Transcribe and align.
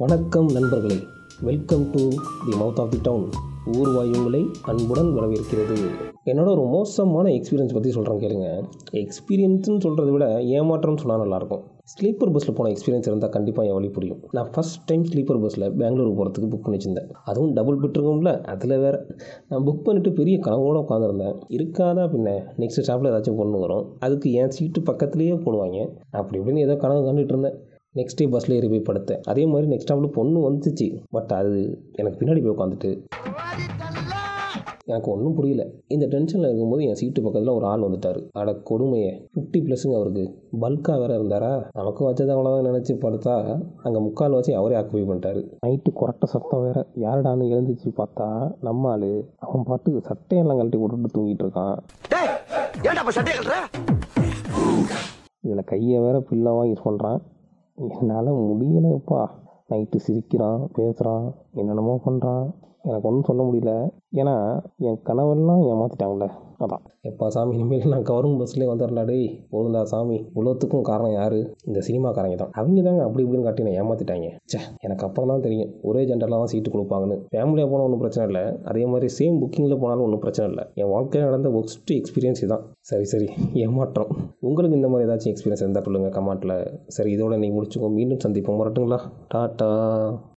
வணக்கம் 0.00 0.48
நண்பர்களே. 0.52 0.96
Welcome 1.40 1.90
to 1.90 2.02
the 2.08 2.52
mouth 2.60 2.80
of 2.80 2.90
the 2.90 2.98
town 3.02 3.24
ஊர்வாய் 3.72 4.10
உங்களை 4.16 4.42
அன்புடன் 4.62 5.08
வரவேற்கிறது. 5.16 5.76
என்னோட 6.24 6.48
ஒரு 6.50 6.64
மோசமான 6.66 7.30
எக்ஸ்பீரியன்ஸ் 7.30 7.72
பற்றி 7.72 7.90
சொல்கிறேன் 7.90 8.20
கேளுங்க. 8.20 8.48
எக்ஸ்பீரியன்ஸ்னு 8.92 9.82
சொல்கிறத 9.84 10.10
விட 10.10 10.26
ஏமாற்றம்னு 10.38 10.96
சொன்னால் 10.96 11.24
நல்லாயிருக்கும். 11.24 11.62
ஸ்லீப்பர் 11.92 12.32
பஸ்ஸில் 12.32 12.54
போன 12.54 12.72
எக்ஸ்பீரியன்ஸ் 12.72 13.08
இருந்தால் 13.10 13.30
கண்டிப்பாக 13.30 13.68
என் 13.68 13.74
வழி 13.74 13.88
புரியும். 13.88 14.20
நான் 14.30 14.50
ஃபஸ்ட் 14.56 14.84
டைம் 14.86 15.04
ஸ்லீப்பர் 15.04 15.40
பஸ்ஸில் 15.40 15.72
பெங்களூர் 15.72 16.16
போகிறதுக்கு 16.18 16.50
புக் 16.52 16.66
பண்ணிச்சிருந்தேன் 16.66 17.08
அதுவும் 17.24 17.52
டபுள் 17.52 17.80
பெட்ருக்கும்ல 17.80 18.42
அதில் 18.42 18.78
வேறு 18.78 19.00
நான் 19.48 19.64
புக் 19.64 19.86
பண்ணிவிட்டு 19.86 20.12
பெரிய 20.12 20.38
கனவோடு 20.38 20.84
உட்காந்துருந்தேன் 20.84 21.40
இருக்காதா 21.48 22.04
பின்ன? 22.14 22.36
நெக்ஸ்ட் 22.58 22.84
ஸ்டாப்பில் 22.86 23.10
ஏதாச்சும் 23.12 23.36
பொண்ணு 23.36 23.58
வரும். 23.58 23.96
அதுக்கு 23.98 24.32
என் 24.32 24.50
சீட்டு 24.50 24.80
பக்கத்துலேயே 24.80 25.38
போடுவாங்க. 25.46 25.90
அப்படி 26.10 26.38
இப்படின்னு 26.38 26.58
ஏதோ 26.58 26.76
கனவு 26.76 27.12
கண்டுட்டு 27.12 27.34
இருந்தேன். 27.34 27.58
நெக்ஸ்ட் 27.98 28.20
டே 28.20 28.26
பஸ்ஸில் 28.34 28.56
ஏறி 28.58 28.68
போய் 28.72 28.88
படுத்தேன். 28.88 29.22
அதே 29.32 29.46
மாதிரி 29.52 29.66
நெக்ஸ்ட் 29.72 29.88
ஸ்டாப்பில் 29.88 30.16
பொண்ணு 30.18 30.38
வந்துச்சு. 30.48 30.88
பட் 31.16 31.32
அது 31.40 31.60
எனக்கு 32.00 32.18
பின்னாடி 32.20 32.40
போய் 32.44 32.56
உட்காந்துட்டு 32.56 32.92
எனக்கு 34.90 35.08
ஒன்றும் 35.12 35.34
புரியல. 35.38 35.62
இந்த 35.94 36.04
டென்ஷனில் 36.12 36.46
இருக்கும்போது 36.48 36.82
என் 36.90 36.98
சீட்டு 37.00 37.22
பக்கத்தில் 37.24 37.54
ஒரு 37.56 37.66
ஆள் 37.70 37.82
வந்துட்டார். 37.86 38.18
அட 38.40 38.52
கொடுமையே. 38.70 39.10
ஃபிஃப்டி 39.32 39.58
ப்ளஸ்ஸுங்க 39.64 39.96
அவருக்கு. 39.98 40.24
பல்காக 40.62 40.96
வேற 41.02 41.10
இருந்தாரா? 41.18 41.50
நமக்கும் 41.78 42.08
வச்சது 42.08 42.32
அவ்வளோதான் 42.34 42.68
நினச்சி 42.68 42.94
படுத்தா 43.04 43.34
அங்கே 43.82 44.00
முக்கால் 44.06 44.36
வச்சு 44.36 44.52
அவரே 44.60 44.76
ஆக்குபை 44.80 45.04
பண்ணிட்டாரு. 45.10 45.42
நைட்டு 45.66 45.92
கொரட்டை 46.00 46.28
சத்தம் 46.34 46.64
வேற. 46.66 46.86
யாருடான்னு 47.04 47.50
எழுந்துச்சு 47.54 47.90
பார்த்தா 48.00 48.28
நம்ம 48.68 48.90
ஆள். 48.94 49.10
அவன் 49.46 49.66
பாட்டுக்கு 49.70 50.02
சட்டையெல்லாம் 50.10 50.60
கழட்டி 50.60 50.80
போட்டுட்டு 50.82 51.14
தூங்கிட்டு 51.16 51.46
இருக்கான். 51.46 51.76
இதில் 55.46 55.68
கையை 55.72 56.00
வேற 56.06 56.18
பில்லாவாக 56.30 56.70
யூஸ் 56.70 56.86
பண்ணுறான் 56.88 57.20
என்னால் 57.86 58.30
முடியலைப்பா 58.40 59.20
நைட்டு 59.68 59.96
சிரிக்கிறான் 59.96 60.62
பேசுகிறான் 60.72 61.26
என்னென்னமோ 61.54 61.94
பண்ணுறான் 62.04 62.46
எனக்கு 62.84 63.08
ஒன்றும் 63.08 63.28
சொல்ல 63.28 63.42
முடியல. 63.42 63.72
ஏன்னா 64.20 64.34
என் 64.88 65.00
கனவெல்லாம் 65.08 65.62
ஏமாற்றிட்டாங்களே 65.70 66.28
அதான். 66.64 66.82
எப்பா 67.08 67.26
சாமி 67.34 67.52
இனிமேல் 67.56 67.90
நான் 67.92 68.06
கவர்மெண்ட் 68.08 68.40
பஸ்லேயே 68.40 68.68
வந்துடுறா 68.70 69.02
டேய். 69.10 69.26
போதுண்டா 69.52 69.82
சாமி. 69.82 70.16
உலகத்துக்கும் 70.38 70.86
காரணம் 70.88 71.12
யார்? 71.12 71.36
இந்த 71.68 71.80
சினிமாக்காரங்க 71.88 72.36
தான். 72.40 72.50
அவங்க 72.60 72.82
தாங்க 72.86 73.02
அப்படி 73.06 73.24
இப்படின்னு 73.24 73.46
காட்டி 73.46 73.66
நான் 73.66 73.78
ஏமாற்றிட்டாங்க 73.82 74.28
ச்சே 74.50 74.60
எனக்கு 74.86 75.04
அப்புறம் 75.06 75.30
தான் 75.32 75.44
தெரியும். 75.46 75.70
ஒரே 75.82 76.02
ஜெண்டரில் 76.10 76.38
தான் 76.38 76.50
சீட்டு 76.52 76.72
கொடுப்பாங்கன்னு. 76.74 77.16
ஃபேமிலியாக 77.34 77.70
போனால் 77.70 77.86
ஒன்றும் 77.88 78.02
பிரச்சனை 78.04 78.26
இல்லை. 78.30 78.42
அதே 78.70 78.86
மாதிரி 78.86 79.08
சேம் 79.18 79.38
புக்கிங்கில் 79.42 79.80
போனாலும் 79.82 80.06
ஒன்றும் 80.06 80.24
பிரச்சனை 80.24 80.48
இல்லை. 80.50 80.64
என் 80.74 80.92
வாழ்க்கையில் 80.94 81.28
நடந்த 81.28 81.50
ஒஸ்ட் 81.60 81.92
எக்ஸ்பீரியன்ஸ் 82.00 82.44
தான் 82.54 82.64
சரி 82.80 83.04
சரி. 83.04 83.28
ஏமாற்றம். 83.64 84.10
உங்களுக்கு 84.40 84.80
இந்த 84.80 84.88
மாதிரி 84.88 85.08
ஏதாச்சும் 85.08 85.32
எக்ஸ்பீரியன்ஸ் 85.34 85.64
இருந்தால் 85.66 85.86
சொல்லுங்கள் 85.88 86.16
கமெண்ட்டில் 86.18 86.56
சரி 86.88 87.12
இதோட 87.16 87.36
நீங்கள் 87.44 87.58
முடிச்சுக்கோ 87.58 87.90
மீண்டும் 87.98 88.24
சந்திப்போம். 88.26 88.60
வரட்டுங்களா? 88.62 89.00
டாட்டா. 89.34 89.70